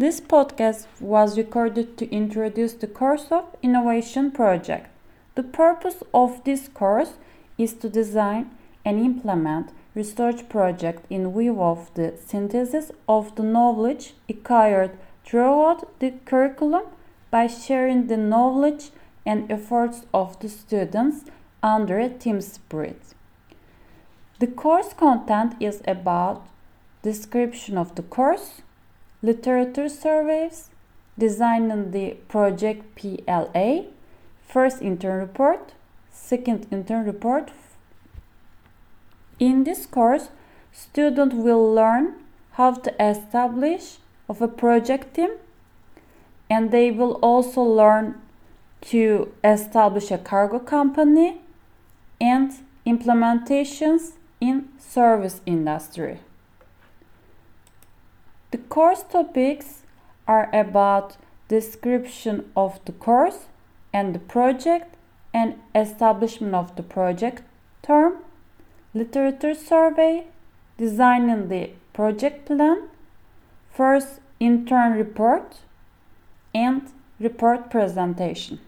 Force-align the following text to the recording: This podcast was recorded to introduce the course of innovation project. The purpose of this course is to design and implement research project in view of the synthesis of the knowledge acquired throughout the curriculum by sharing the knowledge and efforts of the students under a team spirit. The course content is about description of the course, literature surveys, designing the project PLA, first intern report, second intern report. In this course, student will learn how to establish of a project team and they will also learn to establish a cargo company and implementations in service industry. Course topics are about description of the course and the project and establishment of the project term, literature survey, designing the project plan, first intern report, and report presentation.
This 0.00 0.18
podcast 0.18 0.86
was 0.98 1.36
recorded 1.36 1.98
to 1.98 2.10
introduce 2.10 2.72
the 2.72 2.86
course 2.86 3.26
of 3.30 3.54
innovation 3.62 4.30
project. 4.30 4.88
The 5.34 5.42
purpose 5.42 6.02
of 6.14 6.42
this 6.44 6.68
course 6.68 7.18
is 7.58 7.74
to 7.74 7.90
design 7.90 8.50
and 8.82 8.98
implement 8.98 9.72
research 9.94 10.48
project 10.48 11.04
in 11.10 11.30
view 11.34 11.60
of 11.60 11.92
the 11.92 12.14
synthesis 12.16 12.90
of 13.06 13.36
the 13.36 13.42
knowledge 13.42 14.14
acquired 14.26 14.92
throughout 15.22 15.86
the 16.00 16.14
curriculum 16.24 16.84
by 17.30 17.46
sharing 17.46 18.06
the 18.06 18.16
knowledge 18.16 18.92
and 19.26 19.52
efforts 19.52 20.06
of 20.14 20.40
the 20.40 20.48
students 20.48 21.26
under 21.62 21.98
a 21.98 22.08
team 22.08 22.40
spirit. 22.40 23.02
The 24.38 24.46
course 24.46 24.94
content 24.94 25.56
is 25.60 25.82
about 25.86 26.46
description 27.02 27.76
of 27.76 27.94
the 27.96 28.02
course, 28.02 28.62
literature 29.22 29.88
surveys, 29.88 30.70
designing 31.18 31.90
the 31.90 32.16
project 32.28 32.96
PLA, 32.96 33.84
first 34.46 34.80
intern 34.80 35.20
report, 35.20 35.74
second 36.10 36.66
intern 36.70 37.04
report. 37.04 37.50
In 39.38 39.64
this 39.64 39.86
course, 39.86 40.28
student 40.72 41.34
will 41.34 41.74
learn 41.74 42.14
how 42.52 42.72
to 42.72 43.02
establish 43.02 43.98
of 44.28 44.40
a 44.42 44.48
project 44.48 45.14
team 45.14 45.30
and 46.48 46.70
they 46.70 46.90
will 46.90 47.12
also 47.22 47.62
learn 47.62 48.20
to 48.80 49.32
establish 49.44 50.10
a 50.10 50.18
cargo 50.18 50.58
company 50.58 51.40
and 52.20 52.52
implementations 52.86 54.12
in 54.40 54.68
service 54.78 55.40
industry. 55.46 56.18
Course 58.70 59.02
topics 59.02 59.82
are 60.28 60.48
about 60.54 61.16
description 61.48 62.52
of 62.56 62.78
the 62.84 62.92
course 62.92 63.46
and 63.92 64.14
the 64.14 64.20
project 64.20 64.94
and 65.34 65.56
establishment 65.74 66.54
of 66.54 66.76
the 66.76 66.84
project 66.84 67.42
term, 67.82 68.18
literature 68.94 69.54
survey, 69.54 70.28
designing 70.78 71.48
the 71.48 71.70
project 71.92 72.46
plan, 72.46 72.88
first 73.72 74.20
intern 74.38 74.92
report, 74.92 75.56
and 76.54 76.92
report 77.18 77.70
presentation. 77.70 78.60